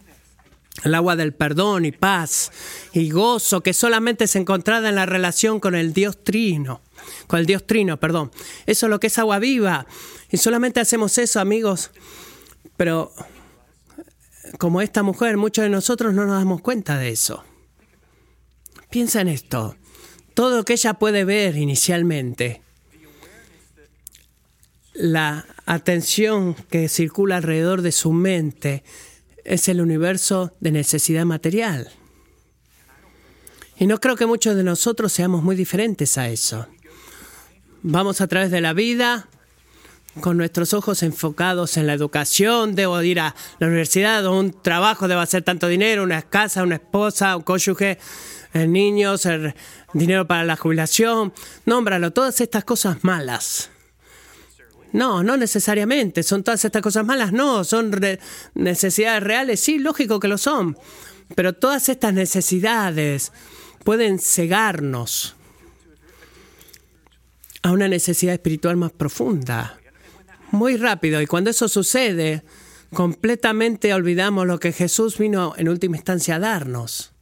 [0.85, 2.51] el agua del perdón y paz
[2.93, 6.83] y gozo que solamente es encontrada en la relación con el Dios Trino,
[7.27, 8.31] con el Dios Trino, perdón.
[8.67, 9.87] Eso es lo que es agua viva.
[10.31, 11.91] Y solamente hacemos eso, amigos.
[12.77, 13.13] Pero
[14.59, 17.45] como esta mujer, muchos de nosotros no nos damos cuenta de eso.
[18.91, 19.77] Piensa en esto.
[20.35, 22.63] Todo lo que ella puede ver inicialmente,
[24.95, 28.85] la atención que circula alrededor de su mente
[29.45, 31.91] es el universo de necesidad material.
[33.79, 36.67] Y no creo que muchos de nosotros seamos muy diferentes a eso.
[37.83, 39.29] Vamos a través de la vida
[40.21, 45.21] con nuestros ojos enfocados en la educación, debo ir a la universidad un trabajo, debo
[45.21, 47.99] hacer tanto dinero, una casa, una esposa, un cónyuge,
[48.53, 49.55] eh, niños, el
[49.95, 51.33] dinero para la jubilación,
[51.65, 53.71] nómbralo, todas estas cosas malas.
[54.93, 57.91] No, no necesariamente, son todas estas cosas malas, no, son
[58.55, 60.77] necesidades reales, sí, lógico que lo son,
[61.35, 63.33] pero todas estas necesidades
[63.85, 65.35] pueden cegarnos
[67.63, 69.79] a una necesidad espiritual más profunda
[70.53, 71.21] muy rápido.
[71.21, 72.45] Y cuando eso sucede,
[72.93, 77.13] completamente olvidamos lo que Jesús vino en última instancia a darnos.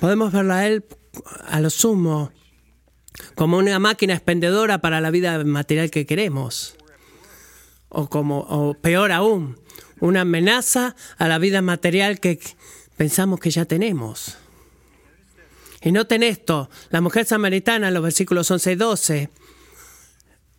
[0.00, 0.84] Podemos verlo a Él
[1.46, 2.32] a lo sumo
[3.34, 6.76] como una máquina expendedora para la vida material que queremos.
[7.88, 9.60] O como, o peor aún,
[10.00, 12.40] una amenaza a la vida material que
[12.96, 14.38] pensamos que ya tenemos.
[15.82, 19.30] Y noten esto, la mujer samaritana en los versículos 11 y 12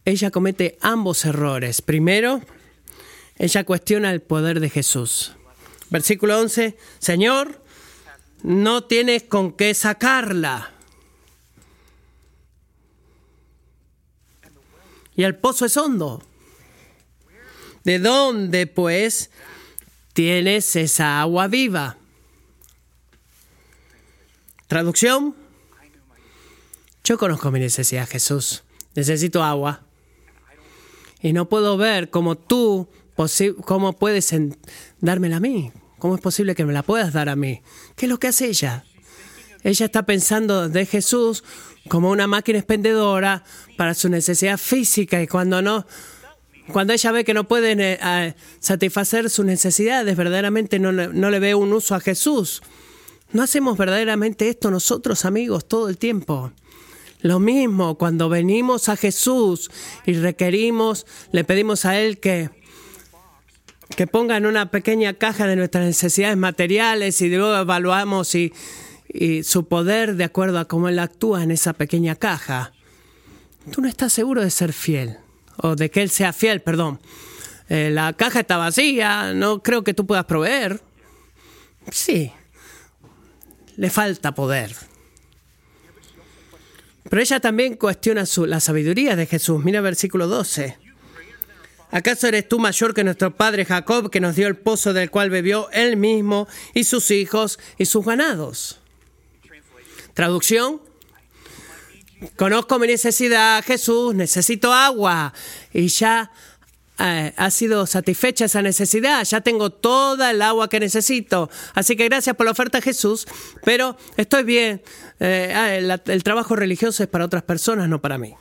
[0.05, 1.81] ella comete ambos errores.
[1.81, 2.41] Primero,
[3.37, 5.33] ella cuestiona el poder de Jesús.
[5.89, 7.61] Versículo 11, Señor,
[8.41, 10.71] no tienes con qué sacarla.
[15.15, 16.21] Y el pozo es hondo.
[17.83, 19.29] ¿De dónde, pues,
[20.13, 21.97] tienes esa agua viva?
[24.67, 25.35] Traducción.
[27.03, 28.63] Yo conozco mi necesidad, Jesús.
[28.95, 29.83] Necesito agua
[31.23, 32.87] y no puedo ver cómo tú,
[33.65, 34.35] cómo puedes
[34.99, 35.71] dármela a mí.
[35.97, 37.61] ¿Cómo es posible que me la puedas dar a mí?
[37.95, 38.83] ¿Qué es lo que hace ella?
[39.63, 41.45] Ella está pensando de Jesús
[41.87, 43.45] como una máquina expendedora
[43.77, 45.87] para su necesidad física y cuando no,
[46.73, 51.55] cuando ella ve que no puede eh, satisfacer sus necesidades, verdaderamente no, no le ve
[51.55, 52.61] un uso a Jesús.
[53.31, 56.51] No hacemos verdaderamente esto nosotros, amigos, todo el tiempo.
[57.23, 59.71] Lo mismo cuando venimos a Jesús
[60.05, 62.51] y requerimos, le pedimos a Él que
[63.95, 68.51] que pongan una pequeña caja de nuestras necesidades materiales y luego evaluamos y,
[69.07, 72.73] y su poder de acuerdo a cómo Él actúa en esa pequeña caja.
[73.71, 75.17] Tú no estás seguro de ser fiel,
[75.57, 76.99] o de que Él sea fiel, perdón.
[77.69, 80.81] Eh, la caja está vacía, no creo que tú puedas proveer.
[81.91, 82.31] Sí,
[83.77, 84.75] le falta poder.
[87.09, 89.63] Pero ella también cuestiona su, la sabiduría de Jesús.
[89.63, 90.77] Mira versículo 12.
[91.91, 95.29] ¿Acaso eres tú mayor que nuestro padre Jacob, que nos dio el pozo del cual
[95.29, 98.79] bebió él mismo y sus hijos y sus ganados?
[100.15, 100.81] Traducción.
[102.35, 105.33] Conozco mi necesidad, Jesús, necesito agua.
[105.71, 106.31] Y ya
[106.97, 111.49] ha sido satisfecha esa necesidad, ya tengo toda el agua que necesito.
[111.73, 113.25] Así que gracias por la oferta, Jesús,
[113.63, 114.81] pero estoy bien.
[115.19, 118.33] Eh, ah, el, el trabajo religioso es para otras personas, no para mí.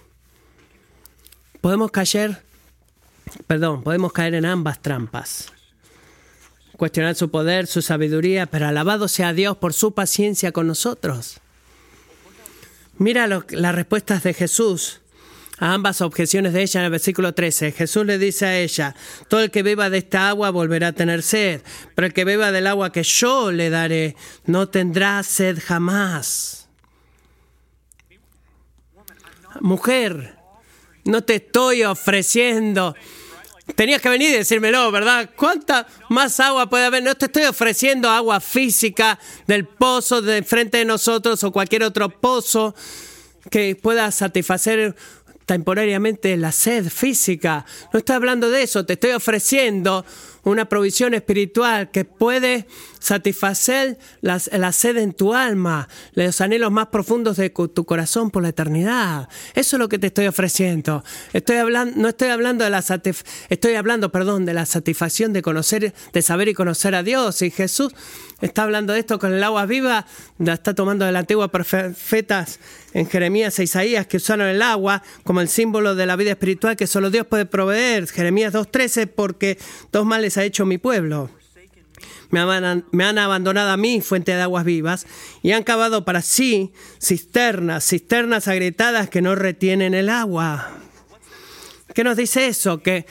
[1.60, 2.42] Podemos caer,
[3.46, 5.52] perdón, podemos caer en ambas trampas.
[6.76, 11.38] Cuestionar su poder, su sabiduría, pero alabado sea Dios por su paciencia con nosotros.
[12.98, 15.00] Mira lo- las respuestas de Jesús
[15.58, 17.72] a ambas objeciones de ella en el versículo 13.
[17.72, 18.94] Jesús le dice a ella,
[19.28, 21.62] todo el que beba de esta agua volverá a tener sed,
[21.94, 26.68] pero el que beba del agua que yo le daré no tendrá sed jamás.
[29.60, 30.36] Mujer,
[31.04, 32.94] no te estoy ofreciendo.
[33.76, 35.30] Tenías que venir y decírmelo, ¿verdad?
[35.36, 37.02] ¿Cuánta más agua puede haber?
[37.02, 42.08] No te estoy ofreciendo agua física del pozo de frente de nosotros o cualquier otro
[42.08, 42.74] pozo
[43.50, 44.94] que pueda satisfacer
[45.46, 47.64] temporariamente la sed física.
[47.92, 50.04] No estoy hablando de eso, te estoy ofreciendo
[50.44, 52.66] una provisión espiritual que puede
[52.98, 58.42] satisfacer la, la sed en tu alma, los anhelos más profundos de tu corazón por
[58.42, 59.28] la eternidad.
[59.54, 61.04] Eso es lo que te estoy ofreciendo.
[61.32, 62.82] Estoy hablando, no estoy hablando de la
[63.48, 67.42] estoy hablando, perdón, de la satisfacción de conocer, de saber y conocer a Dios.
[67.42, 67.92] Y Jesús
[68.40, 70.06] está hablando de esto con el agua viva,
[70.38, 72.58] la está tomando de la antigua profetas
[72.94, 76.76] en Jeremías e Isaías que usaron el agua como el símbolo de la vida espiritual
[76.76, 78.06] que solo Dios puede proveer.
[78.08, 79.58] Jeremías 2.13, porque
[79.90, 81.30] dos males ha hecho mi pueblo.
[82.30, 85.06] Me han, abandonado a mí, fuente de aguas vivas,
[85.42, 90.70] y han cavado para sí cisternas, cisternas agrietadas que no retienen el agua.
[91.94, 92.82] ¿Qué nos dice eso?
[92.82, 93.04] Que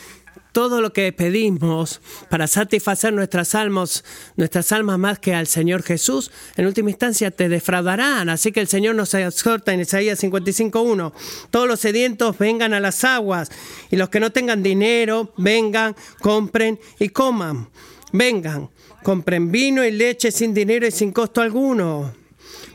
[0.51, 4.03] todo lo que pedimos para satisfacer nuestras almas,
[4.35, 8.29] nuestras almas más que al Señor Jesús, en última instancia te defraudarán.
[8.29, 11.13] Así que el Señor nos exhorta en Isaías 55.1.
[11.49, 13.49] Todos los sedientos vengan a las aguas
[13.89, 17.69] y los que no tengan dinero, vengan, compren y coman.
[18.13, 18.69] Vengan,
[19.03, 22.20] compren vino y leche sin dinero y sin costo alguno.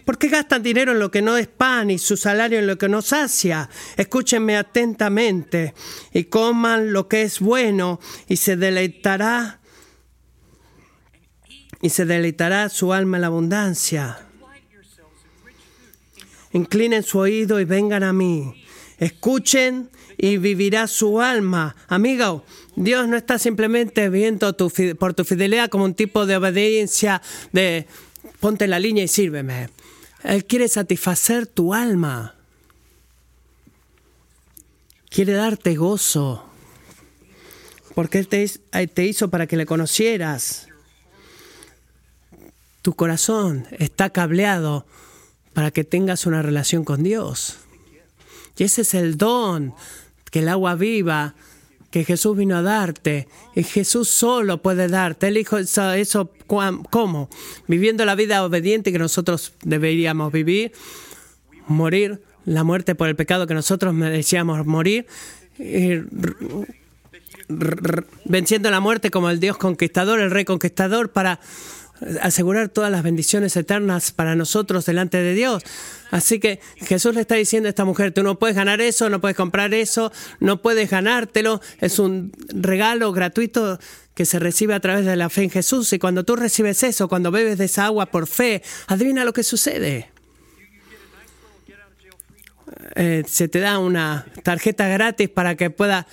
[0.07, 2.79] ¿Por qué gastan dinero en lo que no es pan y su salario en lo
[2.79, 3.69] que no sacia?
[3.97, 5.75] Escúchenme atentamente
[6.13, 9.61] y coman lo que es bueno y se deleitará
[11.83, 14.21] y se deleitará su alma en la abundancia.
[16.53, 18.65] Inclinen su oído y vengan a mí.
[18.99, 21.75] Escuchen y vivirá su alma.
[21.89, 22.45] Amigo,
[22.77, 27.89] Dios no está simplemente viendo tu, por tu fidelidad como un tipo de obediencia de
[28.39, 29.69] ponte la línea y sírveme.
[30.23, 32.35] Él quiere satisfacer tu alma.
[35.09, 36.45] Quiere darte gozo.
[37.95, 40.69] Porque Él eh, te hizo para que le conocieras.
[42.83, 44.87] Tu corazón está cableado
[45.55, 47.57] para que tengas una relación con Dios.
[48.57, 49.75] Y ese es el don
[50.31, 51.35] que el agua viva
[51.91, 53.29] que Jesús vino a darte.
[53.55, 55.29] Y Jesús solo puede darte.
[55.29, 57.29] Él dijo eso, eso ¿cómo?
[57.67, 60.73] Viviendo la vida obediente que nosotros deberíamos vivir,
[61.67, 65.07] morir la muerte por el pecado que nosotros merecíamos morir,
[65.59, 66.01] y
[68.25, 71.41] venciendo la muerte como el Dios conquistador, el rey conquistador, para
[72.21, 75.63] asegurar todas las bendiciones eternas para nosotros delante de Dios.
[76.11, 79.21] Así que Jesús le está diciendo a esta mujer, tú no puedes ganar eso, no
[79.21, 83.79] puedes comprar eso, no puedes ganártelo, es un regalo gratuito
[84.15, 87.09] que se recibe a través de la fe en Jesús y cuando tú recibes eso,
[87.09, 90.11] cuando bebes de esa agua por fe, adivina lo que sucede.
[92.95, 96.07] Eh, se te da una tarjeta gratis para que puedas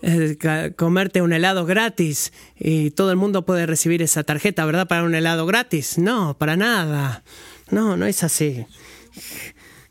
[0.00, 4.86] eh, comerte un helado gratis y todo el mundo puede recibir esa tarjeta, ¿verdad?
[4.86, 5.98] Para un helado gratis.
[5.98, 7.24] No, para nada.
[7.70, 8.66] No, no es así.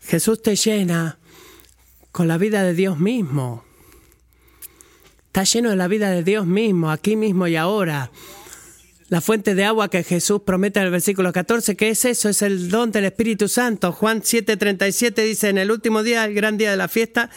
[0.02, 1.20] Jesús te llena
[2.12, 3.64] con la vida de Dios mismo.
[5.28, 8.10] Está lleno de la vida de Dios mismo, aquí mismo y ahora.
[9.10, 12.28] La fuente de agua que Jesús promete en el versículo 14, ¿qué es eso?
[12.28, 13.92] Es el don del Espíritu Santo.
[13.92, 17.30] Juan 7:37 dice, en el último día, el gran día de la fiesta,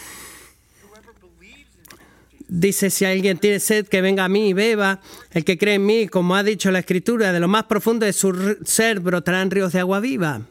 [2.51, 5.01] dice, si alguien tiene sed, que venga a mí y beba.
[5.31, 8.13] El que cree en mí, como ha dicho la Escritura, de lo más profundo de
[8.13, 10.43] su ser brotarán ríos de agua viva.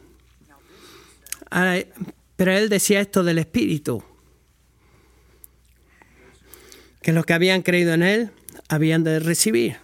[2.36, 4.02] Pero él decía esto del Espíritu,
[7.02, 8.30] que los que habían creído en él
[8.68, 9.76] habían de recibir.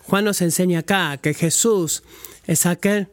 [0.00, 2.02] Juan nos enseña acá que Jesús
[2.46, 3.08] es aquel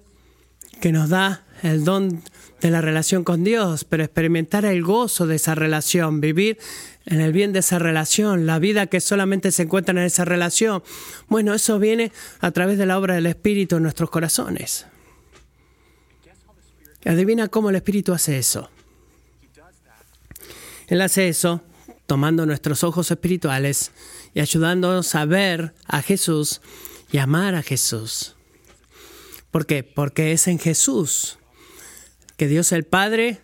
[0.81, 2.23] que nos da el don
[2.61, 6.57] de la relación con Dios, pero experimentar el gozo de esa relación, vivir
[7.05, 10.83] en el bien de esa relación, la vida que solamente se encuentra en esa relación.
[11.27, 14.85] Bueno, eso viene a través de la obra del Espíritu en nuestros corazones.
[17.05, 18.69] Adivina cómo el Espíritu hace eso.
[20.87, 21.61] Él hace eso
[22.05, 23.91] tomando nuestros ojos espirituales
[24.33, 26.61] y ayudándonos a ver a Jesús
[27.11, 28.35] y amar a Jesús.
[29.51, 29.83] ¿Por qué?
[29.83, 31.37] Porque es en Jesús
[32.37, 33.41] que Dios el Padre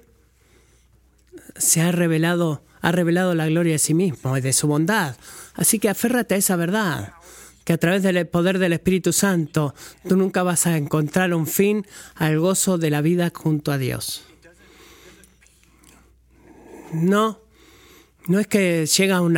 [1.57, 5.15] se ha revelado, ha revelado la gloria de sí mismo y de su bondad.
[5.55, 7.13] Así que aférrate a esa verdad,
[7.65, 9.73] que a través del poder del Espíritu Santo
[10.07, 11.85] tú nunca vas a encontrar un fin
[12.15, 14.23] al gozo de la vida junto a Dios.
[16.93, 17.39] No,
[18.27, 19.37] no es que llega a un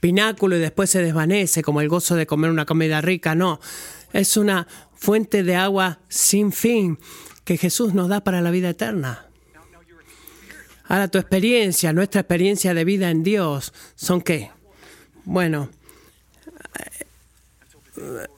[0.00, 3.60] pináculo y después se desvanece como el gozo de comer una comida rica, no.
[4.12, 6.98] Es una fuente de agua sin fin
[7.44, 9.26] que Jesús nos da para la vida eterna.
[10.86, 14.50] Ahora tu experiencia, nuestra experiencia de vida en Dios, ¿son qué?
[15.24, 15.70] Bueno,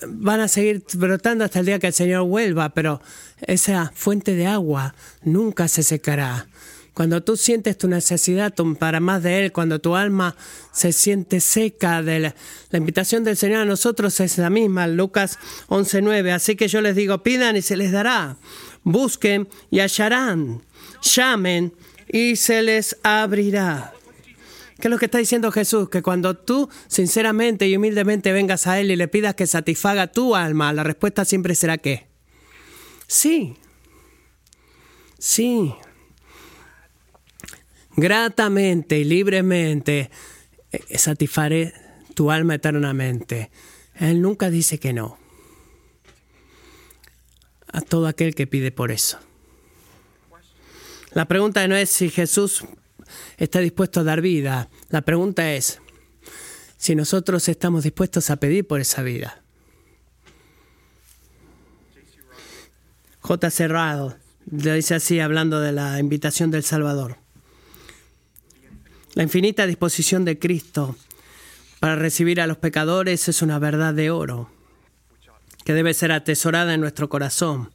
[0.07, 3.01] van a seguir brotando hasta el día que el Señor vuelva, pero
[3.41, 6.47] esa fuente de agua nunca se secará.
[6.95, 10.35] Cuando tú sientes tu necesidad para más de Él, cuando tu alma
[10.73, 12.35] se siente seca de la,
[12.73, 15.39] invitación del Señor a nosotros es la misma, Lucas
[15.69, 16.33] 11.9.
[16.33, 18.39] Así que yo les digo, pidan y se les dará.
[18.87, 20.63] Busquen y hallarán.
[21.03, 21.75] Llamen
[22.09, 23.93] y se les abrirá.
[24.81, 25.91] ¿Qué es lo que está diciendo Jesús?
[25.91, 30.35] Que cuando tú sinceramente y humildemente vengas a Él y le pidas que satisfaga tu
[30.35, 32.07] alma, la respuesta siempre será ¿qué?
[33.07, 33.57] Sí.
[35.19, 35.75] Sí
[37.97, 40.11] gratamente y libremente,
[40.71, 41.73] eh, satisfaré
[42.15, 43.51] tu alma eternamente.
[43.95, 45.19] Él nunca dice que no
[47.77, 49.19] a todo aquel que pide por eso.
[51.13, 52.65] La pregunta no es si Jesús
[53.37, 54.71] está dispuesto a dar vida.
[54.89, 55.79] La pregunta es
[56.79, 59.43] si nosotros estamos dispuestos a pedir por esa vida.
[63.21, 63.51] J.
[63.51, 64.17] Cerrado
[64.51, 67.19] le dice así hablando de la invitación del Salvador.
[69.13, 70.97] La infinita disposición de Cristo
[71.79, 74.56] para recibir a los pecadores es una verdad de oro
[75.67, 77.73] que debe ser atesorada en nuestro corazón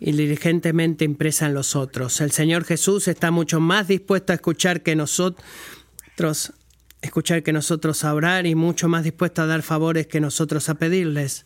[0.00, 2.20] y diligentemente impresa en los otros.
[2.20, 6.54] El Señor Jesús está mucho más dispuesto a escuchar que nosotros
[7.02, 10.76] escuchar que nosotros a orar y mucho más dispuesto a dar favores que nosotros a
[10.76, 11.44] pedirles.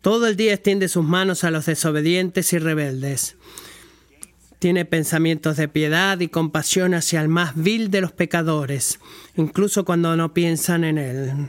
[0.00, 3.36] Todo el día extiende sus manos a los desobedientes y rebeldes
[4.58, 8.98] tiene pensamientos de piedad y compasión hacia el más vil de los pecadores,
[9.36, 11.48] incluso cuando no piensan en Él.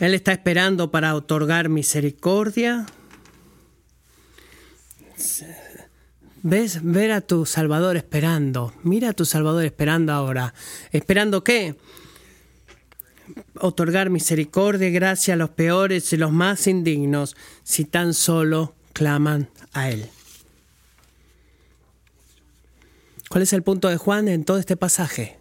[0.00, 2.86] Él está esperando para otorgar misericordia.
[6.42, 6.80] ¿Ves?
[6.82, 8.72] Ver a tu Salvador esperando.
[8.84, 10.54] Mira a tu Salvador esperando ahora.
[10.92, 11.76] ¿Esperando qué?
[13.60, 19.50] Otorgar misericordia y gracia a los peores y los más indignos, si tan solo claman
[19.72, 20.08] a Él.
[23.28, 25.38] ¿Cuál es el punto de Juan en todo este pasaje?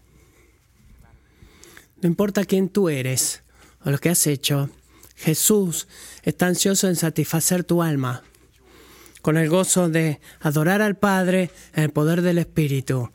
[2.01, 3.43] No importa quién tú eres
[3.92, 4.70] lo que has hecho,
[5.16, 5.88] Jesús
[6.24, 8.24] está ansioso en satisfacer tu alma
[9.28, 13.12] con el gozo de adorar al Padre en el poder del Espíritu.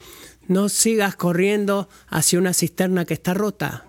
[0.46, 3.86] No sigas corriendo hacia una cisterna que está rota.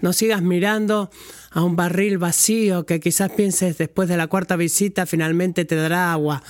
[0.00, 1.10] No sigas mirando
[1.50, 6.12] a un barril vacío que quizás pienses después de la cuarta visita finalmente te dará
[6.12, 6.44] agua.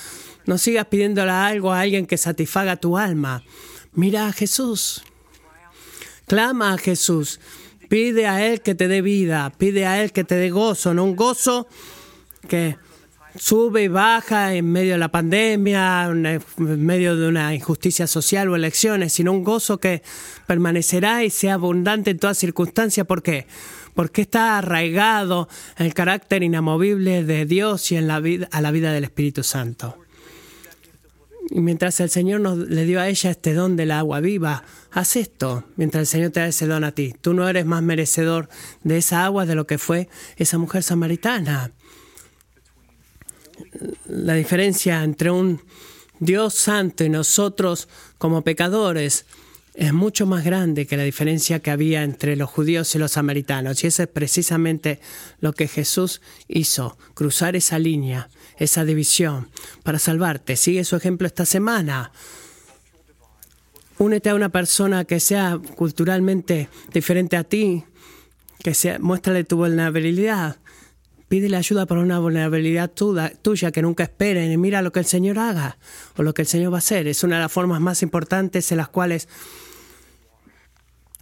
[0.45, 3.45] No sigas pidiéndole algo a alguien que satisfaga tu alma.
[3.95, 5.03] Mira a Jesús.
[6.27, 7.41] Clama a Jesús.
[7.93, 9.53] Pide a Él que te dé vida.
[9.59, 10.95] Pide a Él que te dé gozo.
[10.95, 11.69] No un gozo
[12.49, 12.79] que
[13.37, 18.57] sube y baja en medio de la pandemia, en medio de una injusticia social o
[18.57, 20.03] elecciones, sino un gozo que
[20.47, 23.07] permanecerá y sea abundante en todas circunstancias.
[23.07, 23.47] ¿Por qué?
[23.93, 28.91] Porque está arraigado el carácter inamovible de Dios y en la vida, a la vida
[28.95, 30.02] del Espíritu Santo.
[31.55, 35.17] Y mientras el Señor nos, le dio a ella este don del agua viva, haz
[35.17, 37.15] esto, mientras el Señor te da ese don a ti.
[37.21, 38.49] Tú no eres más merecedor
[38.83, 41.73] de esa agua de lo que fue esa mujer samaritana
[44.07, 45.61] la diferencia entre un
[46.21, 47.89] Dios santo y nosotros
[48.19, 49.25] como pecadores
[49.75, 53.83] es mucho más grande que la diferencia que había entre los judíos y los samaritanos.
[53.83, 55.01] Y eso es precisamente
[55.41, 58.29] lo que Jesús hizo, cruzar esa línea,
[58.63, 59.49] esa división,
[59.83, 60.57] para salvarte.
[60.57, 62.13] Sigue su ejemplo esta semana.
[63.99, 67.85] Únete a una persona que sea culturalmente diferente a ti,
[68.63, 70.57] que sea, muéstrale tu vulnerabilidad.
[71.29, 75.39] Pídele ayuda por una vulnerabilidad tuya que nunca esperen y mira lo que el Señor
[75.39, 75.79] haga
[76.17, 77.07] o lo que el Señor va a hacer.
[77.07, 79.29] Es una de las formas más importantes en las cuales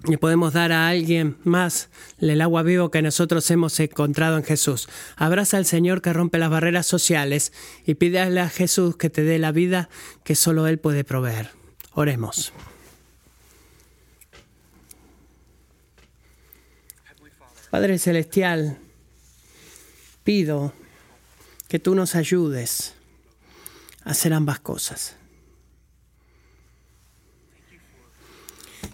[0.08, 4.88] le podemos dar a alguien más el agua vivo que nosotros hemos encontrado en Jesús.
[5.16, 7.52] Abraza al Señor que rompe las barreras sociales
[7.84, 9.90] y pídele a Jesús que te dé la vida
[10.24, 11.50] que solo Él puede proveer.
[11.92, 12.52] Oremos.
[17.70, 18.78] Padre Celestial,
[20.24, 20.72] pido
[21.68, 22.94] que tú nos ayudes
[24.04, 25.19] a hacer ambas cosas.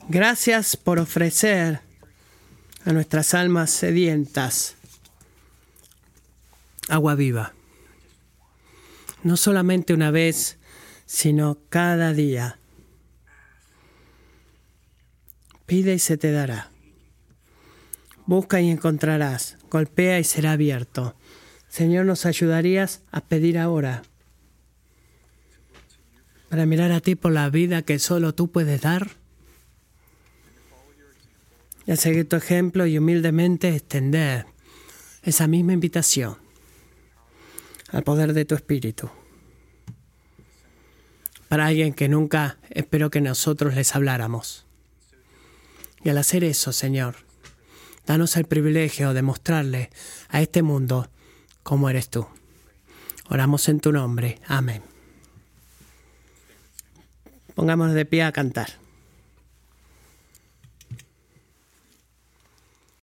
[0.09, 1.81] Gracias por ofrecer
[2.85, 4.77] a nuestras almas sedientas
[6.89, 7.55] agua viva.
[9.23, 10.59] No solamente una vez,
[11.07, 12.59] sino cada día.
[15.67, 16.71] Pide y se te dará.
[18.27, 19.59] Busca y encontrarás.
[19.71, 21.17] Golpea y será abierto.
[21.69, 24.03] Señor, ¿nos ayudarías a pedir ahora?
[26.49, 29.26] Para mirar a ti por la vida que solo tú puedes dar.
[31.87, 34.47] Y a seguir tu ejemplo y humildemente extender
[35.23, 36.37] esa misma invitación
[37.91, 39.09] al poder de tu espíritu.
[41.49, 44.67] Para alguien que nunca espero que nosotros les habláramos.
[46.03, 47.27] Y al hacer eso, Señor,
[48.07, 49.91] Danos el privilegio de mostrarle
[50.29, 51.11] a este mundo
[51.65, 52.27] cómo eres tú.
[53.29, 54.39] Oramos en tu nombre.
[54.47, 54.83] Amén.
[57.57, 58.86] Pongámonos de pie a cantar.